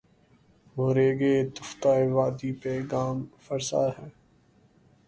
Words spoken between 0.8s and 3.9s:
ریگِ تفتۂ وادی پہ گام فرسا